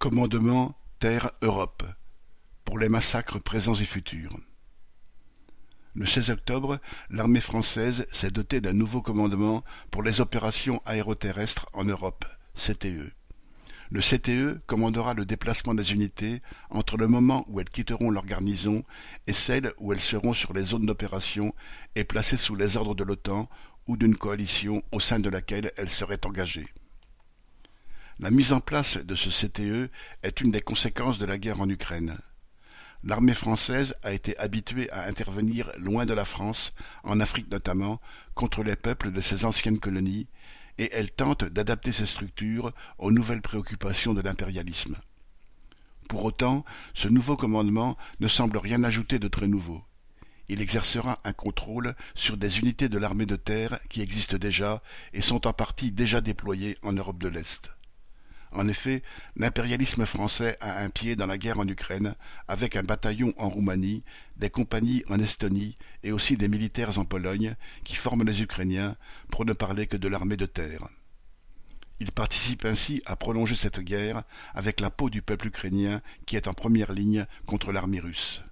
[0.00, 1.82] Commandement Terre-Europe
[2.64, 4.34] pour les massacres présents et futurs.
[5.94, 6.80] Le 16 octobre,
[7.10, 12.24] l'armée française s'est dotée d'un nouveau commandement pour les opérations aéroterrestres en Europe,
[12.54, 13.12] CTE.
[13.90, 16.40] Le CTE commandera le déplacement des unités
[16.70, 18.84] entre le moment où elles quitteront leur garnison
[19.26, 21.54] et celle où elles seront sur les zones d'opération
[21.94, 23.50] et placées sous les ordres de l'OTAN
[23.86, 26.70] ou d'une coalition au sein de laquelle elles seraient engagées.
[28.22, 29.90] La mise en place de ce CTE
[30.22, 32.18] est une des conséquences de la guerre en Ukraine.
[33.02, 37.98] L'armée française a été habituée à intervenir loin de la France, en Afrique notamment,
[38.34, 40.26] contre les peuples de ses anciennes colonies,
[40.76, 44.98] et elle tente d'adapter ses structures aux nouvelles préoccupations de l'impérialisme.
[46.06, 49.82] Pour autant, ce nouveau commandement ne semble rien ajouter de très nouveau.
[50.48, 54.82] Il exercera un contrôle sur des unités de l'armée de terre qui existent déjà
[55.14, 57.70] et sont en partie déjà déployées en Europe de l'Est.
[58.52, 59.02] En effet,
[59.36, 62.14] l'impérialisme français a un pied dans la guerre en Ukraine,
[62.48, 64.02] avec un bataillon en Roumanie,
[64.36, 68.96] des compagnies en Estonie et aussi des militaires en Pologne, qui forment les Ukrainiens,
[69.30, 70.88] pour ne parler que de l'armée de terre.
[72.00, 76.48] Il participe ainsi à prolonger cette guerre avec la peau du peuple ukrainien qui est
[76.48, 78.42] en première ligne contre l'armée russe.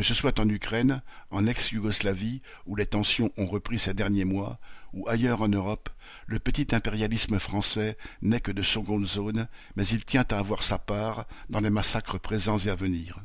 [0.00, 4.58] Que ce soit en Ukraine, en ex-Yougoslavie, où les tensions ont repris ces derniers mois,
[4.94, 5.90] ou ailleurs en Europe,
[6.26, 10.78] le petit impérialisme français n'est que de seconde zone, mais il tient à avoir sa
[10.78, 13.20] part dans les massacres présents et à venir.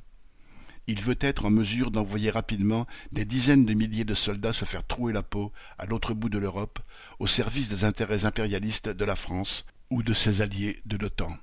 [0.86, 4.86] Il veut être en mesure d'envoyer rapidement des dizaines de milliers de soldats se faire
[4.86, 6.80] trouer la peau à l'autre bout de l'Europe,
[7.20, 11.38] au service des intérêts impérialistes de la France ou de ses alliés de l'OTAN.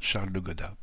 [0.00, 0.76] Charles de Godard